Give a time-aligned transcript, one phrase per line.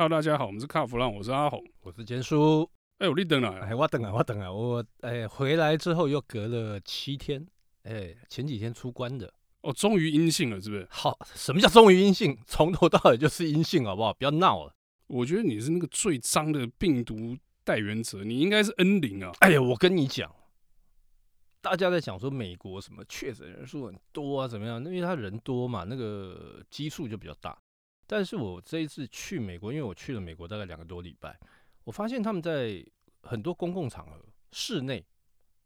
[0.00, 2.62] Hello，大家好，我们是卡弗朗，我是阿红，我是坚叔。
[2.98, 7.44] 哎、欸，我你等了，哎，我等啊，我等啊，我哎、欸、回来之后又隔了七天，
[7.82, 10.86] 哎、欸，前几天出关的，哦，终于阴性了，是不是？
[10.88, 12.38] 好，什么叫终于阴性？
[12.46, 14.14] 从头到尾就是阴性，好不好？
[14.14, 14.72] 不要闹了。
[15.08, 19.32] 我觉得你是那个最脏的病毒带原者，你应该是 N 零啊。
[19.40, 20.32] 哎呀，我跟你讲，
[21.60, 24.78] 大家在讲说美国什么确诊人数很多啊，怎么样？
[24.84, 27.58] 因为他人多嘛，那个基数就比较大。
[28.10, 31.38] 但是我这一次去美国，因为我去了美国大概两个多礼拜，
[31.84, 32.82] 我发现他们在
[33.20, 35.04] 很多公共场合室内，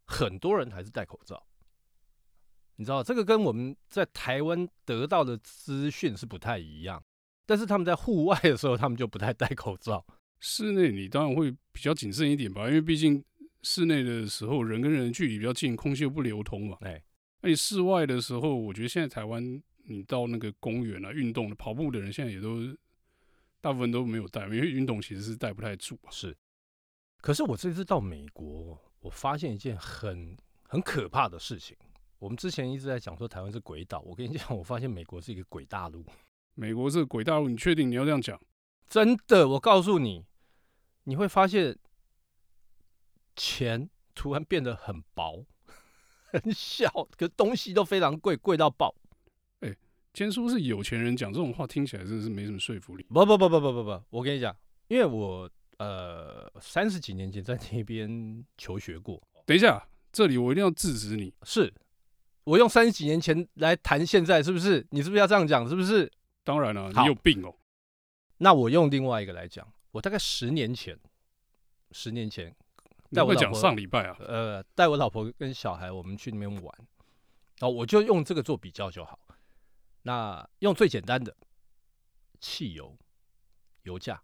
[0.05, 1.41] 很多人还是戴口罩。
[2.75, 7.01] 你知道这个跟我们在台湾得到的资讯是不太一样，
[7.45, 10.05] 但是他们在户外的时候，他们就不太戴口罩。
[10.41, 13.23] 室内你当然会比较谨慎一点吧，因为毕竟
[13.61, 16.77] 室内的时候人跟人距离比较近，空气又不流通嘛。
[16.81, 17.01] 哎，
[17.39, 19.63] 那你室外的时候，我觉得现在台湾。
[19.83, 22.59] 你到那个公园啊，运动的跑步的人现在也都
[23.61, 26.11] 大部分都没有带，因为运动其实是带不太住啊。
[26.11, 26.35] 是，
[27.21, 31.75] 可是我这次到美国，我发现一件很很可怕的事情。
[32.19, 36.05] 我们之前一直在讲说台湾是鬼岛，我跟你讲，我发现美国是一个鬼大陆。
[36.55, 38.39] 美国是个鬼大陆，你确定你要这样讲？
[38.87, 40.25] 真的，我告诉你，
[41.03, 41.77] 你会发现
[43.35, 45.45] 钱突然变得很薄、
[46.31, 48.95] 很小，可东西都非常贵，贵到爆。
[50.13, 53.03] 坚叔是有钱人，讲这种话听起来真的是没什么说服力。
[53.09, 54.55] 不不不不不不不，我跟你讲，
[54.87, 59.19] 因为我呃三十几年前在那边求学过。
[59.45, 61.33] 等一下，这里我一定要制止你。
[61.41, 61.73] 是，
[62.43, 64.85] 我用三十几年前来谈现在，是不是？
[64.91, 65.67] 你是不是要这样讲？
[65.67, 66.09] 是不是？
[66.43, 67.51] 当然了，你有病哦。
[68.37, 70.95] 那我用另外一个来讲，我大概十年前，
[71.91, 72.55] 十年前
[73.11, 76.75] 带我讲上礼拜啊，呃，带我老婆跟小孩，我们去那边玩，
[77.61, 79.17] 哦，我就用这个做比较就好。
[80.05, 81.33] 那用最简单的
[82.39, 82.93] 汽油
[83.83, 84.21] 油价，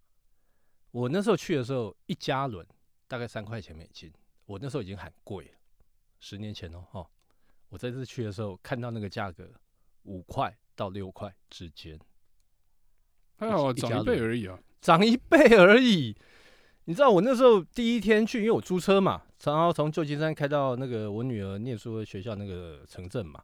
[0.91, 2.67] 我那时候去的时候，一加仑
[3.07, 4.11] 大概三块钱美金，
[4.45, 5.51] 我那时候已经很贵了。
[6.19, 7.09] 十年前哦，哦，
[7.69, 9.49] 我这次去的时候看到那个价格
[10.03, 11.97] 五块到六块之间，
[13.37, 16.13] 还好涨一倍而已啊，涨一倍而已。
[16.83, 23.41] 你知道我那时候第一天去，因为我租车嘛，然后从旧金山开到那个我女儿念书的学校那个城镇嘛，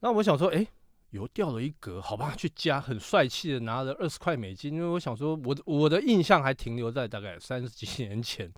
[0.00, 0.66] 那我想说，哎。
[1.10, 8.52] 油掉了一格，好吧，去加，很帅气的拿了二十块美金，因为我想说我，我我的印象还停留在大概三十几 年前，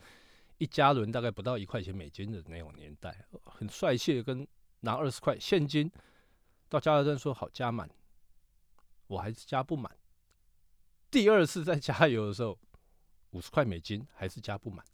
[0.59, 4.47] 一加仑大概不到一块钱美金的那种年代，很帅气的跟
[4.81, 5.91] 拿二十块现金
[6.69, 7.89] 到加油站说好加满，
[9.07, 9.95] 我还是加不满。
[11.11, 12.59] 第二次再加油的时候，
[13.31, 14.85] 五十块美金还是加不满。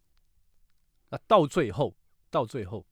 [1.09, 1.95] 那到最后，
[2.31, 2.84] 到最后，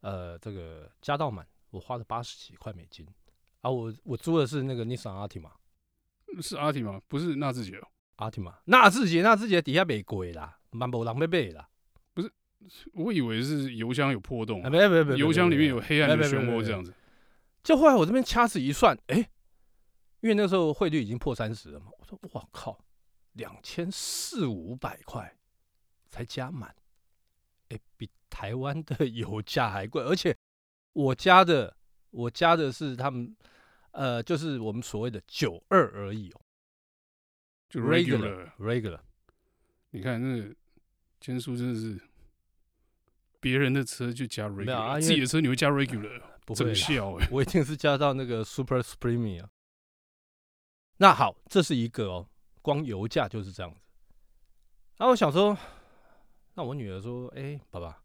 [0.00, 3.06] 呃，这个加到满，我花了八十几块美金。
[3.60, 5.50] 啊，我我租的是那个尼桑阿提玛，
[6.40, 7.88] 是阿提玛，不是纳智捷哦。
[8.16, 11.68] 阿提玛，纳智捷，纳智捷底下没贵啦，蛮不狼狈狈啦。
[12.14, 12.32] 不是，
[12.92, 16.92] 我以为是油箱有破洞，啊没没没，油箱里面有黑暗的漩涡这样子。
[17.62, 19.16] 就后来我这边掐指一算，哎，
[20.20, 22.84] 因为那时候汇率已经破三十了嘛，我说我靠，
[23.32, 25.36] 两千四五百块
[26.08, 26.74] 才加满，
[27.68, 30.36] 哎，比台湾的油价还贵，而且
[30.92, 31.77] 我加的。
[32.10, 33.36] 我加的是他们，
[33.90, 36.40] 呃，就是我们所谓的九二而已哦，
[37.68, 39.00] 就 regular regular。
[39.90, 40.54] 你看那个
[41.20, 42.00] 坚叔真的是，
[43.40, 49.46] 别人的车就加 regular，啊、自己的车你会加 regular，不会笑哎，我一定是加到那个 super premium。
[50.98, 52.28] 那好，这是一个哦，
[52.60, 53.80] 光油价就是这样子。
[54.98, 55.56] 那我想说，
[56.54, 58.02] 那我女儿说，哎、欸，爸爸，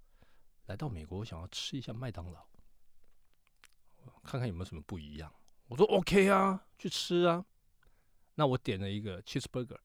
[0.68, 2.46] 来到美国，我想要吃一下麦当劳。
[4.24, 5.32] 看看有没有什么不一样。
[5.68, 7.46] 我说 OK 啊，去吃啊。
[8.36, 9.78] 那我点了一个 cheeseburger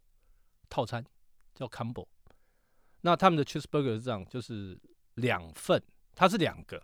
[0.69, 1.05] 套餐，
[1.55, 2.07] 叫 combo。
[3.03, 4.81] 那他们的 cheeseburger 是这样，就是
[5.15, 5.83] 两份，
[6.15, 6.83] 它是两个，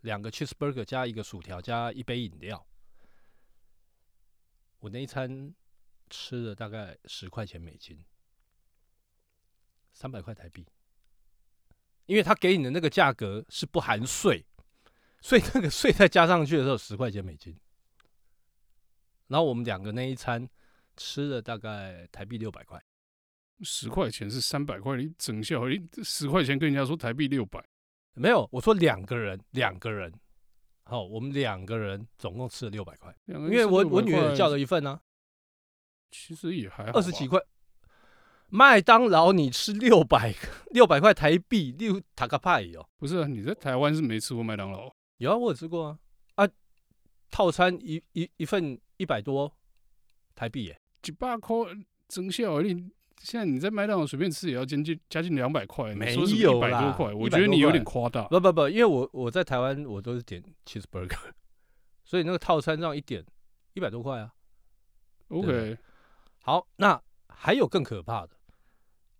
[0.00, 2.66] 两个 cheeseburger 加一个薯条加一杯饮料。
[4.80, 5.54] 我那一餐
[6.10, 8.04] 吃了大概十块钱美金，
[9.92, 10.66] 三百块台币。
[12.06, 14.44] 因为他给你的那个价格是不含税。
[15.24, 17.58] 所以那个税再加上去的时候，十块钱美金。
[19.28, 20.46] 然后我们两个那一餐
[20.98, 22.78] 吃了大概台币六百块。
[23.62, 27.58] 十块钱是三百块，你整笑，你十块钱跟人家说台币六百，
[28.12, 30.12] 没有，我说两个人，两个人，
[30.82, 35.00] 好，我们两个人总共吃了六百块，因为我我女儿叫了一份呢、啊。
[36.10, 37.40] 其实也还好，二十几块。
[38.50, 40.34] 麦当劳你吃六百
[40.72, 44.94] 六百块台币六塔卡派哦，不是、啊，你在台湾是没吃过麦当劳。
[45.18, 45.98] 有啊，我有吃过啊
[46.34, 46.48] 啊！
[47.30, 49.52] 套餐一一一份一百多
[50.34, 51.56] 台币耶，一百块
[52.08, 52.90] 增效，你
[53.20, 58.24] 现在你在麦当劳随便吃也要将近将近两百块，没有一百多块，我觉得你有点夸大。
[58.28, 61.32] 不不不，因为我我在台湾我都是点 cheeseburger，
[62.04, 63.24] 所以那个套餐这样一点
[63.72, 64.32] 一百多块啊。
[65.28, 65.78] OK，
[66.42, 68.30] 好，那还有更可怕的，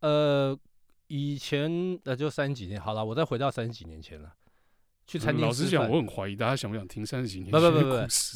[0.00, 0.58] 呃，
[1.06, 4.34] 以前那就三十几年，好了，我再回到三十几年前了。
[5.06, 7.50] 去餐厅，老实讲，我很怀疑大家想不想听三十几年。
[7.50, 7.80] 不不不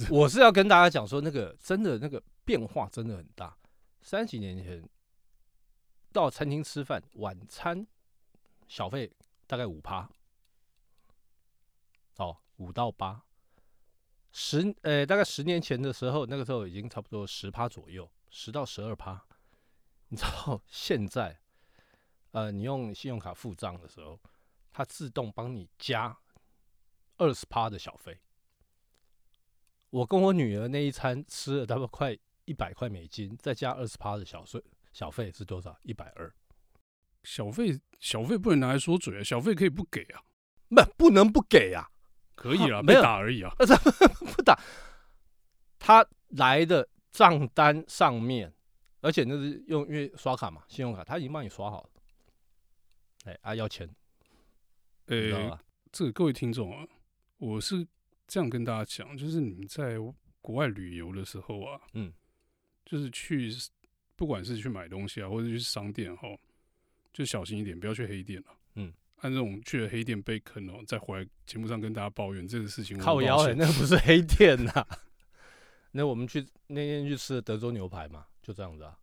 [0.06, 3.56] 不，我是要跟大家讲说，那个真的那个变化真的很大。
[4.02, 4.86] 三十几年前
[6.12, 7.86] 到餐厅吃饭，晚餐
[8.66, 9.10] 小费
[9.46, 10.08] 大概五趴，
[12.16, 13.22] 哦，五到八。
[14.30, 19.24] 十呃，大概十年前的时候，那个时候已经差不多十趴左右，十到十二趴。
[20.10, 21.38] 你知道现在，
[22.32, 24.20] 呃，你用信用卡付账的时候，
[24.70, 26.16] 它自动帮你加。
[27.18, 28.18] 二十趴的小费，
[29.90, 34.62] 我跟我女儿那一餐吃了大概快一百块美金，再加二十趴的小税，
[34.92, 35.78] 小费是多少？
[35.82, 36.32] 一百二。
[37.24, 40.22] 小费小费不能拿来说嘴啊，小费可以不给啊，
[40.68, 41.90] 不不能不给啊，
[42.34, 43.52] 可以啊，没打而已啊，
[44.34, 44.58] 不打。
[45.78, 48.54] 他来的账单上面，
[49.00, 51.90] 而且那是用因为刷卡嘛，信用卡他已经帮你刷好了，
[53.24, 53.88] 哎啊要钱，
[55.06, 55.58] 呃、欸，
[55.90, 56.86] 这个各位听众啊。
[57.38, 57.86] 我是
[58.26, 59.96] 这样跟大家讲，就是你们在
[60.40, 62.12] 国外旅游的时候啊，嗯，
[62.84, 63.50] 就是去
[64.16, 66.28] 不管是去买东西啊，或者去商店哈，
[67.12, 74.84] 就小心一点，不要去黑店了，嗯，按这种去了黑店被坑哦，再回来节目上跟大家抱怨这个事情，靠腰欸，那不是黑店呐，
[75.92, 78.98] 那我们去那天去吃的德州牛排嘛，就这样子啊，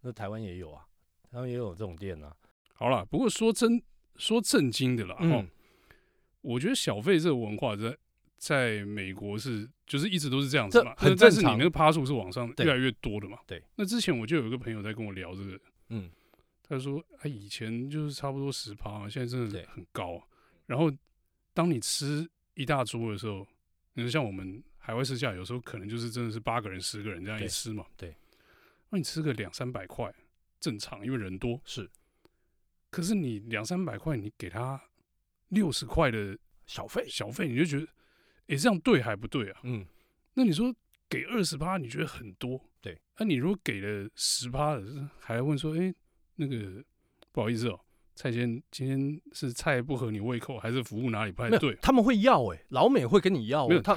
[0.00, 0.84] 那台湾也有啊，
[1.30, 2.36] 台湾也有这种店啊。
[2.72, 3.80] 好了，不过说真
[4.16, 5.48] 说正经的啦，嗯。
[6.42, 7.96] 我觉得小费这个文化在
[8.38, 11.14] 在美国是就是一直都是这样子嘛，很。
[11.16, 13.38] 但是你那个趴数是往上越来越多的嘛。
[13.46, 13.62] 对。
[13.76, 15.60] 那之前我就有一个朋友在跟我聊这个，
[15.90, 16.10] 嗯，
[16.62, 20.26] 他说他以前就是差不多十趴嘛，现在真的很高。
[20.64, 20.90] 然后
[21.52, 23.46] 当你吃一大桌的时候，
[23.92, 27.84] 你说像我们海外试驾，有时候可能就是真的是八个人、十个人这样一吃嘛。
[27.96, 28.16] 对。
[28.88, 30.10] 那你吃个两三百块
[30.58, 31.90] 正常，因为人多是。
[32.88, 34.82] 可是你两三百块，你给他。
[35.50, 36.36] 六十块的
[36.66, 37.88] 小费，小费你就觉得，哎、
[38.48, 39.60] 欸，这样对还不对啊？
[39.62, 39.84] 嗯，
[40.34, 40.74] 那你说
[41.08, 42.60] 给二十八，你觉得很多？
[42.80, 45.94] 对，那、啊、你如果给了十八的，还要问说，哎、欸，
[46.36, 46.82] 那个
[47.32, 47.80] 不好意思哦、喔，
[48.14, 51.76] 蔡先今天是菜不合你胃口，还是服务哪里不太对？
[51.82, 53.94] 他们会要哎、欸，老美会跟你要、欸，没有他，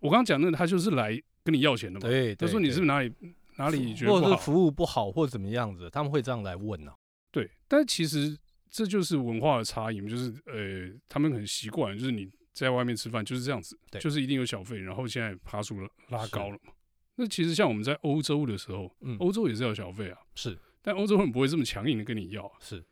[0.00, 1.10] 我刚刚讲那个，他就是来
[1.44, 2.08] 跟你要钱的嘛。
[2.08, 3.12] 对，他说你是不是哪里
[3.56, 6.96] 哪里觉得或者是服务不好，或者怎么样子，他们会这样来问呢、啊？
[7.30, 8.34] 对，但其实。
[8.76, 16.74] 这就是文化的差异，就是呃，他们很习惯，就是你在外面吃饭就是这样子，就是一定有小费，然后现在趴数拉高了嘛。
[17.14, 22.84] 那其实像我们在欧洲的时候，嗯，欧洲也是要小费啊，是，但欧洲人不会这么强硬的跟你要，是。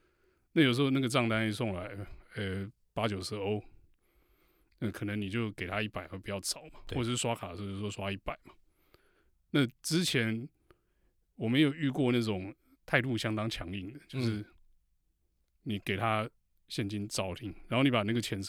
[0.53, 1.95] 那有时候那个账单一送来，
[2.37, 3.63] 呃，八九十欧，
[4.79, 8.55] 那可能你就给他一百会比较早嘛，或者是刷卡的时候就说刷一百嘛。
[9.51, 10.49] 那之前
[11.37, 12.55] 我们有遇过那种
[12.87, 14.43] 态度相当强硬的，就是。
[15.65, 16.27] 你给他
[16.69, 18.41] 现金找零，然后你把那个钱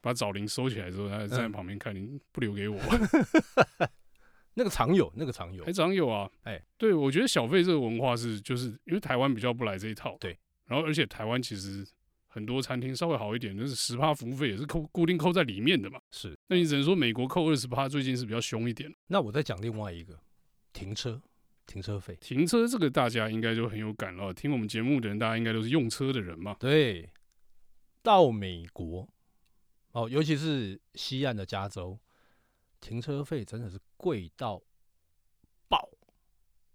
[0.00, 2.78] 把找零收起来之后，他站在旁边看，你不留给我。
[4.54, 6.30] 那个常有，那个常有，还常有啊！
[6.42, 10.14] 哎，对，我觉得小费这个文化是，就是因为台湾比较不来这一套。
[10.20, 11.86] 对，然后而且台湾其实
[12.26, 15.98] 很多餐厅稍微好一点，就是十趴服务费也是扣固定扣在里面的嘛。
[16.10, 18.94] 是，那你只能说美国扣二十趴，最近是比较凶一点。
[19.06, 20.18] 那我再讲另外一个
[20.72, 21.22] 停车。
[21.66, 24.32] 停车费，停车这个大家应该就很有感了。
[24.34, 26.56] 听我们节目的人，大家应该都是用车的人嘛。
[26.58, 27.10] 对，
[28.02, 29.08] 到美国
[29.92, 31.98] 哦，尤其是西岸的加州，
[32.80, 34.60] 停车费真的是贵到
[35.68, 35.88] 爆。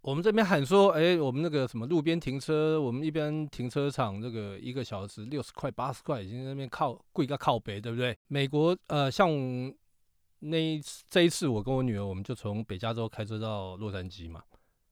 [0.01, 8.17] 我们这边喊说，哎、欸，我们那个什么路边停车，我们一边停车场这个一个小时六十块、八十块，已经在那边靠贵个靠北，对不对？
[8.27, 9.29] 美国呃，像
[10.39, 14.41] 那一这一次，我跟我女儿，我们就从北加州开车到洛杉矶嘛。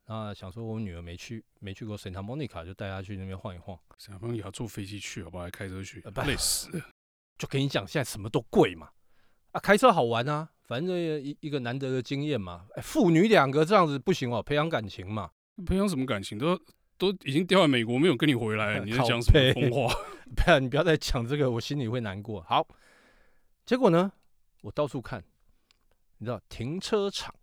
[0.06, 3.78] 啊，想说我女儿没去，没去过圣塔莫妮卡，就带她去那边晃一晃。
[3.98, 5.46] 圣塔莫尼卡坐飞机去，好不好？
[5.46, 6.86] 还开车去，累死了。
[7.38, 8.90] 就跟你讲，现在什么都贵嘛。
[9.52, 12.68] 啊，开车好玩啊，反正一一个难得的经验嘛。
[12.76, 15.32] 哎，父女两个这样子不行哦，培养感情嘛。
[15.66, 16.38] 培养什么感情？
[16.38, 16.56] 都
[16.98, 19.96] 都已经掉在美国，没有跟你回来， 你在讲什么疯话？
[20.36, 22.42] 不要，你不要再讲这个，我心里会难过。
[22.42, 22.68] 好，
[23.66, 24.12] 结果呢，
[24.62, 25.24] 我到处看，
[26.20, 27.34] 你知道，停车场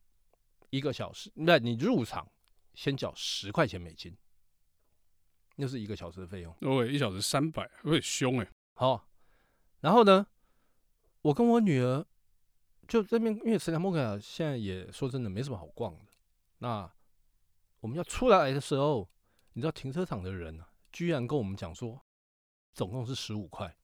[0.71, 2.25] 一个小时，那你入场。
[2.75, 4.17] 先缴十块钱美金，
[5.57, 6.55] 那是一个小时的费用。
[6.61, 8.49] 哦，一小时三百，有点凶哎。
[8.75, 9.09] 好，
[9.81, 10.27] 然后呢，
[11.21, 12.07] 我跟我女儿
[12.89, 16.07] 就这边，因为圣塔莫尼卡现在也说真的没什么好逛的。
[16.59, 16.91] 那
[17.81, 19.09] 我们要出来的时候，
[19.53, 22.01] 你知道停车场的人啊，居然跟我们讲说，
[22.73, 23.77] 总共是十五块。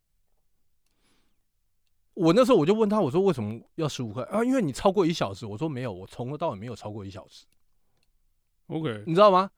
[2.14, 4.42] 我那时候我就问他，我说为什么要十五块啊？
[4.42, 5.46] 因为你超过一小时。
[5.46, 7.46] 我说没有，我从头到尾没有超过一小时。
[8.68, 9.50] OK，你知道吗？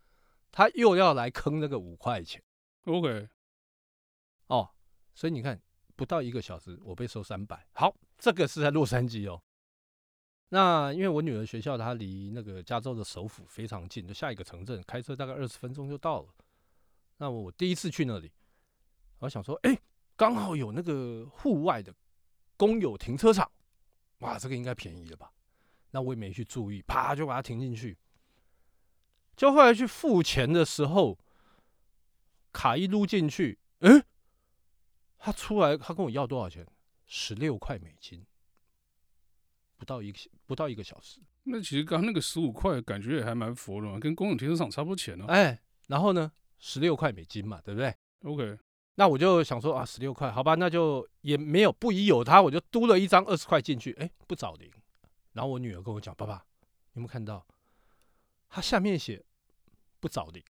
[0.51, 2.43] 他又要来坑那个五块钱。
[2.87, 3.29] OK，
[4.47, 4.69] 哦，
[5.15, 5.61] 所以你看，
[5.95, 7.65] 不到一个小时，我被收三百。
[7.73, 9.41] 好，这个是在洛杉矶哦。
[10.49, 16.29] 那因为我女儿学校她离那个加州的首府非常近，就下一个城镇，开车大概二十分钟就到了。
[17.19, 18.33] 那我第一次去那里，
[19.19, 19.79] 我想说，哎，
[20.17, 21.95] 刚好有那个户外的。
[22.57, 23.51] 公有停车场，
[24.19, 25.33] 哇，这个应该便宜了吧？
[25.91, 27.97] 那我也没去注意，啪就把它停进去。
[29.41, 31.19] 就后来去付钱的时候，
[32.53, 34.05] 卡一撸进去，嗯，
[35.17, 36.67] 他出来，他跟我要多少钱？
[37.07, 38.23] 十六块美金，
[39.79, 41.23] 不到一个不到一个小时。
[41.45, 45.25] 那其实刚刚那个十五块，感觉也还蛮佛的嘛，跟公共停车场差不多钱呢。
[45.29, 47.95] 哎，然后呢，十六块美金嘛，对不对
[48.25, 48.59] ？OK。
[48.97, 54.71] 那我就想说啊，十六块，好吧，那就也没有不疑有他，我就嘟了一张二十块进去，哎，不找零。
[55.33, 56.45] 然后我女儿跟我讲，爸爸，
[56.93, 57.47] 有没有看到？
[58.51, 59.25] 他下面写
[60.01, 60.43] 不找你。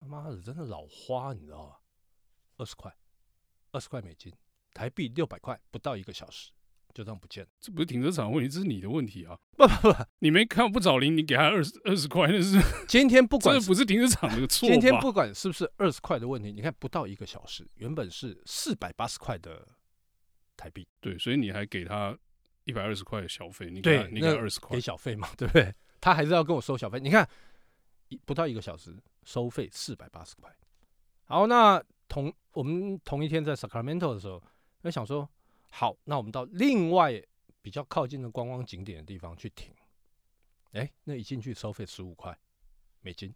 [0.00, 1.80] 他妈的，真的老花，你知道吧？
[2.56, 2.94] 二十块，
[3.70, 4.32] 二十块美金，
[4.74, 6.50] 台币六百块，不到一个小时。
[6.94, 9.34] 就这样不见了，这不是停车场问题，这是你的问题啊！
[9.56, 14.68] 不不不， 你没看不找零，你给他二十二十块，那是 今天不管这不是停车场的错。
[14.68, 19.66] 今天不管是不是二十块的问题，你看不到一个小时，原本是四百八十块的
[20.54, 22.14] 台币，对，所以你还给他
[22.64, 25.74] 一百二十块的小费，你给他，你给二十块给小费嘛，对不对？
[25.98, 27.00] 他还是要跟我收小费。
[27.00, 27.26] 你看，
[28.24, 30.54] 不到一个小时收费四百八十块。
[31.24, 34.42] 好，那同我们同一天在 Sacramento 的时候，
[34.82, 35.28] 那想说。
[35.74, 37.18] 好，那我们到另外
[37.62, 39.74] 比较靠近的观光景点的地方去停。
[40.72, 42.38] 哎，那一进去收费十五块
[43.00, 43.34] 美金，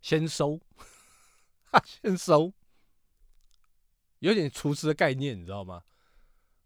[0.00, 0.60] 先收，
[1.70, 2.52] 哈， 先收，
[4.18, 5.84] 有点厨师的概念，你知道吗？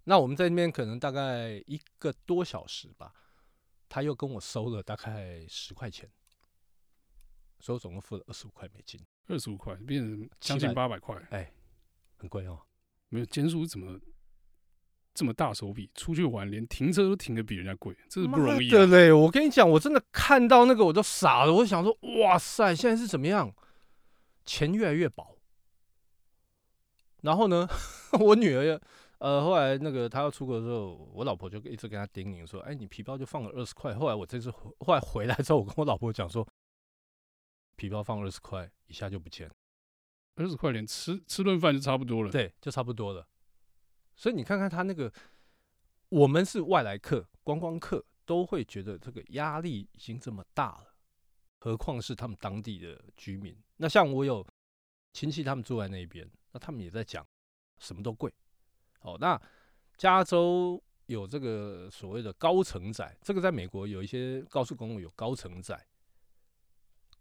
[0.05, 3.13] 那我们在那边可能大概一个多小时吧，
[3.87, 6.11] 他又跟我收了大概十块钱，
[7.59, 11.53] 所以我总共付了二十五块美金，二十五块变成将近八百块，哎，
[12.17, 12.61] 很贵哦。
[13.09, 13.99] 没有，坚叔怎么
[15.15, 15.91] 这么大手笔？
[15.95, 18.71] 出去玩连停车都停的比人家贵，这是不容易啊。
[18.71, 21.53] 对嘞，我跟你讲，我真的看到那个我都傻了。
[21.53, 23.53] 我想说，哇塞，现在是怎么样？
[24.45, 25.39] 钱越来越薄。
[27.23, 27.67] 然后呢，
[28.21, 28.81] 我女儿
[29.19, 36.47] 呃，后来那个她要出国的时候，我老婆就一直跟她叮咛说：“哎，你皮包就放了二十块。”后来我这次后来回来之后，我跟我老婆讲说，
[37.77, 39.55] 皮包放二十块，一下就不见了。
[40.35, 43.27] 二十块连吃吃顿饭就差不多了，对，就差不多了。
[44.15, 45.13] 所以你看看他那个，
[46.09, 50.95] 我们是外来客、观光客，都会觉得这个压力已经这么大了，
[51.61, 53.57] 何况是他们当地的居民。
[53.77, 54.47] 那像我有
[55.13, 57.27] 亲戚，他们住在那边，那他们也在讲，
[57.79, 58.33] 什么都贵。
[59.01, 59.41] 哦，那
[59.97, 65.87] 加州有这个所谓的高承载，这个在美国有一些高速公路有高承载，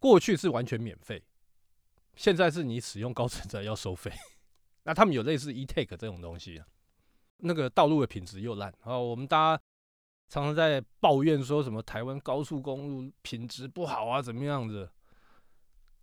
[0.06, 1.24] 过去是完全免费。
[2.16, 4.12] 现在是你使用高承载要收费，
[4.86, 6.68] 那他们有类似 e-take 这种东西啊，
[7.38, 9.64] 那个道路的品质又烂啊，我们大家
[10.30, 14.88] 常常在抱怨说什么台湾高速公路品质不好啊，怎么样子？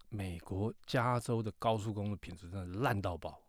[0.09, 3.41] 美国加州的高速公路品质真的烂到爆，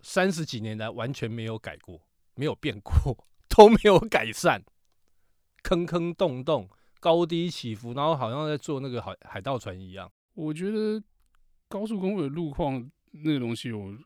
[0.00, 2.00] 三十几年来完全没有改过，
[2.36, 2.94] 没有变过，
[3.50, 4.62] 都没有改善，
[5.64, 11.02] 坑坑洞洞，高低起伏，然后好像在坐那个海海盗船一样，我觉得。
[11.72, 13.96] 高速公路的路况那个东西，我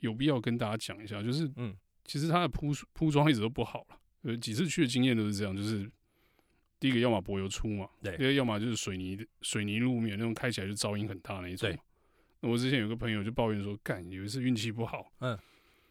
[0.00, 1.72] 有必要跟大家讲一下，就是，嗯，
[2.04, 5.88] 其实它的铺铺装一直都不好了，呃，几次去的经验都是这样，就是
[6.80, 11.72] 第一个要么柏油粗嘛，对，第二要么就是水泥水泥路面那种开起来就噪音很大那一种。
[12.40, 15.38] 那我之前有个朋友就抱怨说，干，有一次运气不好，嗯，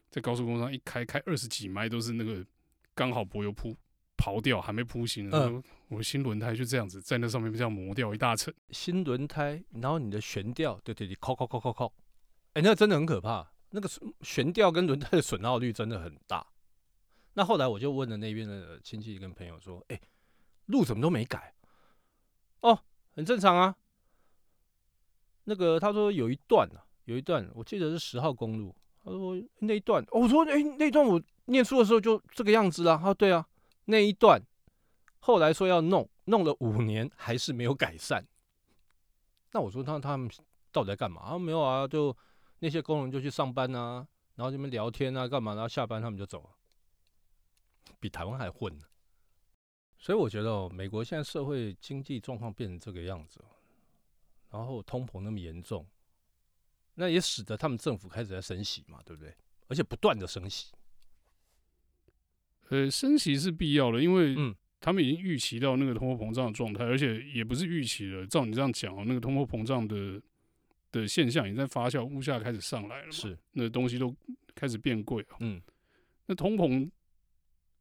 [0.10, 2.46] 在高速公路上一开开二十几迈都是那个
[2.94, 3.74] 刚好柏油铺
[4.20, 5.64] 刨掉还没铺新，嗯。
[5.88, 8.54] 我新轮胎就这样子在那上面这样磨掉一大层。
[8.70, 11.94] 新轮胎，然后你的悬吊，对对对，敲敲敲敲敲，
[12.54, 13.52] 哎，那真的很可怕。
[13.72, 13.90] 那个
[14.22, 16.46] 悬吊跟轮胎的损耗率真的很大。
[17.34, 20.00] 那后来我就问了那边的亲戚跟朋友说：“哎，
[20.68, 21.56] 路怎么都没改？”
[22.62, 22.78] 哦，
[23.16, 23.76] 很正常啊。
[25.46, 28.76] 那个他说有一段啊，有一段，我记得是十号公路。
[29.04, 32.98] 他说那一段，哦，我说哎，那一段我念书的时候就这个样子啊。
[32.98, 33.48] 他说对啊，
[33.90, 34.42] 那一段。
[35.22, 38.26] 后来说要弄，弄了五年还是没有改善。
[39.52, 40.30] 那我说他他们
[40.72, 41.22] 到底在干嘛？
[41.22, 42.16] 啊，没有啊，就
[42.60, 45.56] 那些工人就去上班啊，然后这边聊天啊，干嘛？
[45.56, 46.50] 然后下班他们就走了，
[48.00, 48.86] 比台湾还混呢。
[49.98, 53.44] 所以我觉得哦，美国现在社会经济状况变成这个样子，
[54.52, 55.86] 然后通膨那么严重，
[56.94, 59.36] 那也使得他们政府开始在升息嘛，对不对？
[59.68, 60.72] 而且不断的升息。
[62.70, 64.36] 呃，升息是必要的，因为
[64.80, 68.26] 他们已经预期到那个通货膨胀的状态，而且也不是预期了。
[68.26, 70.22] 照你这样讲哦，那个通货膨胀的
[70.92, 74.16] 的现象已经在发酵，物价开始上来了嘛，是，那东西都
[74.56, 75.38] 开始变贵了。
[75.40, 75.62] 嗯，
[76.28, 76.90] 那通膨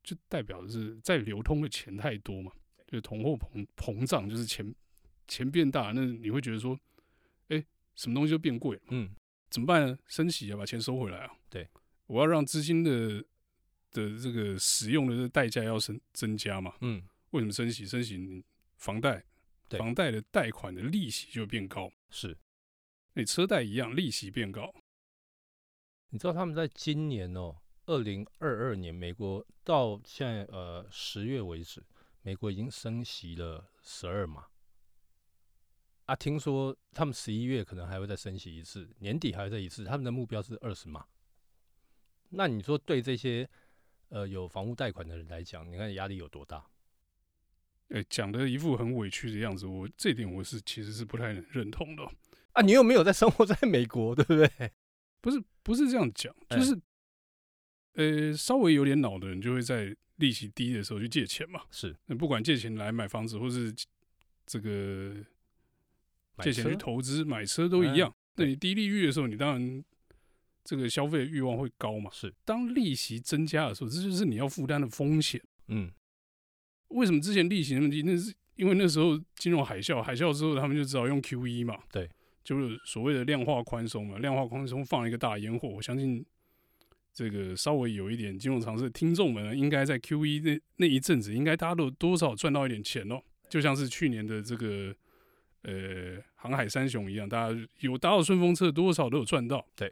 [0.02, 2.50] 就代表的是在流通的钱太多嘛，
[2.87, 4.75] 就是通货膨膨胀，就是钱
[5.28, 6.75] 钱变大，那你会觉得说，
[7.49, 8.83] 哎、欸，什么东西就变贵了？
[8.88, 9.11] 嗯，
[9.50, 9.99] 怎么办呢？
[10.07, 11.30] 升息要把钱收回来啊。
[11.50, 11.68] 对，
[12.07, 13.23] 我要让资金的。
[13.90, 16.75] 的这个使用的这代价要增增加嘛？
[16.80, 17.87] 嗯，为什么升息？
[17.87, 18.45] 升息，
[18.76, 19.25] 房贷，
[19.71, 21.90] 房贷的贷款的利息就变高。
[22.11, 22.37] 是，
[23.14, 24.75] 你车贷一样，利息变高。
[26.11, 31.83] 你知道他们在今年哦，二零二二年，美国到现在呃十月为止，
[32.23, 34.47] 美国已经升息了十二嘛。
[36.04, 41.07] 啊，听说他们十一月可能还会再升息一次，年底还会再一次，他们的目标是二十嘛。
[42.30, 43.49] 那你说对这些？
[44.09, 46.65] 呃，有房屋贷款的人来讲，你看压力有多大？
[47.88, 52.03] 哎、欸，讲的一副很委屈的样子，我这点我是其实是不太能认同的。
[52.53, 54.73] 啊，你又没有在生活在美国，对不对？
[55.21, 56.81] 不是，不是这样讲，就是，
[57.95, 61.62] 呃、稍微有点脑的人就会在利息低的时候去借钱嘛。
[61.71, 63.75] 是，那不管借钱来买房子，或是
[64.47, 65.15] 这个
[66.43, 68.15] 借钱去投资买车都一样。
[68.37, 69.85] 那你低利率的时候，你当然。
[70.69, 72.11] 这个消费的欲望会高嘛？
[72.13, 72.31] 是。
[72.45, 75.41] 当利息增加的时候，这就是你要负担的风险。
[75.69, 75.91] 嗯。
[76.89, 78.03] 为什么之前利息那么低？
[78.03, 81.79] 那是因为那时候金融海啸，海啸之后他们就只好用 QE 嘛。
[81.91, 82.07] 对。
[82.45, 85.71] 就是所谓的量化宽松嘛，量化宽松放一个大烟火。
[85.71, 86.23] 我相信
[87.15, 93.23] 这个稍微有一点金融常识的听众们呢，应该在 QE 那那一阵子，应该大家都有多少赚到一点钱哦。
[93.49, 94.95] 就像是去年的这个
[95.63, 99.67] 呃航海三雄一样，大家有搭到顺风车，多少都有赚到。
[99.75, 99.91] 对。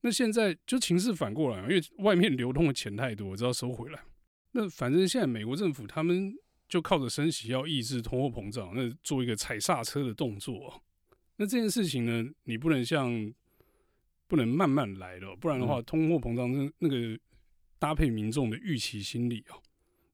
[0.00, 4.00] 那现在就情势反过来，因为外面流通的钱太多，我知道收回来。
[4.52, 6.32] 那反正现在美国政府他们
[6.68, 10.82] 就靠着升息要抑制通货膨胀，那做一个踩刹车的动作。
[11.36, 13.32] 那这件事情呢，你不能像
[14.26, 17.18] 不能慢慢来了，不然的话，通货膨胀那那个
[17.78, 19.58] 搭配民众的预期心理啊，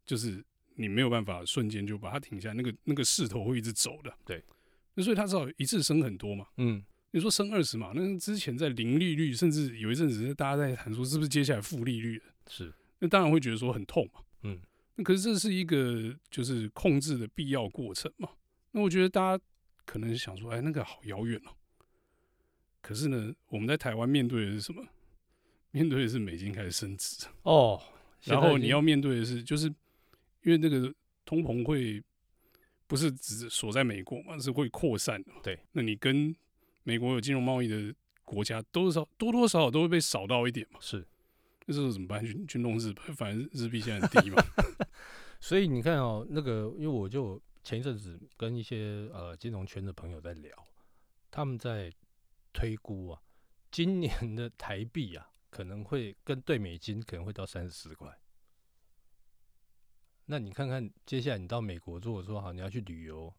[0.06, 0.42] 就是
[0.76, 4.14] 你没有办法瞬间就把它停下来，那个那个势头会一直走的。
[4.24, 4.42] 对，
[4.94, 6.46] 那所以它只好一次升很多嘛。
[6.56, 6.82] 嗯。
[7.14, 7.92] 你说升二十嘛？
[7.94, 12.20] 那之前在零利率，甚至有一阵子是大家在谈说是不是接下来负利率？
[12.50, 14.20] 是，那当然会觉得说很痛嘛。
[14.42, 14.58] 嗯，
[14.96, 18.28] 那可是这是一个就是控制的必要过程嘛。
[18.72, 19.44] 那我觉得大家
[19.86, 21.54] 可能想说，哎，那个好遥远哦。
[22.82, 24.84] 可是呢，我们在台湾面对的是什么？
[25.70, 27.80] 面对的是美金开始升值哦。
[28.24, 30.92] 然后你要面对的是，就是因为那个
[31.24, 32.02] 通膨会
[32.88, 35.30] 不是只锁在美国嘛，是会扩散的。
[35.44, 36.34] 对，那你跟
[36.84, 37.94] 美国有金融贸易的
[38.24, 40.78] 国家，多少多多少少都会被扫到一点嘛。
[40.80, 41.06] 是，
[41.66, 42.24] 那时候怎么办？
[42.24, 44.42] 去去弄日本，反正日币现在很低嘛。
[45.40, 50.54] 所以你看哦，那个，因为我就前一阵子跟一些呃金融圈的朋友在聊，
[51.30, 51.92] 他们在
[52.52, 53.22] 推估啊，
[53.70, 58.18] 今年的台币啊，可能会跟兑美金可能会到三十四块。
[60.26, 63.34] 那你看看接下来你到美国，如果说好你要去旅游。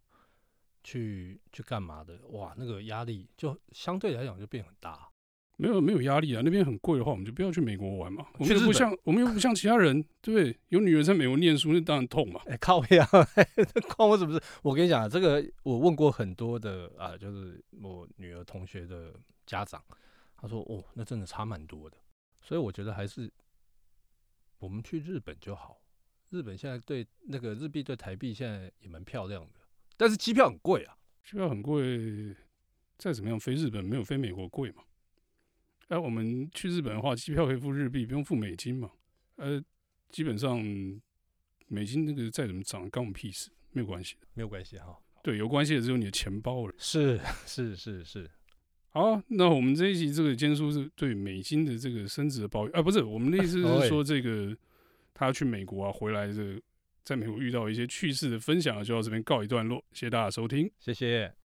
[0.86, 2.16] 去去干嘛的？
[2.28, 5.10] 哇，那个压力就相对来讲就变很大。
[5.58, 8.28] 没有没有压力啊，那边很贵的话，我们就不要去美国玩嘛。
[8.38, 10.60] 我们又不像我们又不像其他人，对不对？
[10.68, 12.42] 有女儿在美国念书，那当然痛嘛。
[12.46, 13.08] 哎、欸，靠呀！
[13.96, 14.46] 关我什么事？
[14.62, 19.14] 我跟你讲，这个我问过很多的啊，就是我女儿同学的
[19.46, 19.82] 家长，
[20.36, 21.96] 他说哦，那真的差蛮多的。
[22.42, 23.32] 所以我觉得还是
[24.60, 25.82] 我们去日本就好。
[26.32, 29.60] 日本现在对那个日币对台币现在也蛮漂亮的。
[29.98, 32.36] 但是机票很贵啊，机票很贵，
[32.98, 34.84] 再怎么样飞日本没有飞美国贵嘛。
[35.88, 38.92] 哎、啊，我们去日本的话，机票可以付日币，不用付美金嘛。
[39.36, 39.64] 呃，
[40.10, 40.60] 基本上
[41.68, 44.98] 美金那个再怎么涨，关我们屁事，没有关系的，没有关系哈。
[45.24, 46.74] 对，有关系的只有你的钱包了。
[46.78, 48.30] 是是是是。
[48.90, 54.58] 好，那我们这一集这个坚叔是对美金的这个升值的抱怨啊，不是，我们的意思是 说这个
[55.14, 56.62] 他去美国啊回来这个。
[57.06, 59.78] 在美国遇到一些趣事的分享，就到这边告一段落。
[59.94, 61.45] 谢谢大家收听，谢谢。